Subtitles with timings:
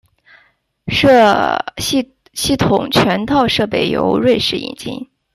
[0.87, 5.11] 系统全套设备由瑞士引进。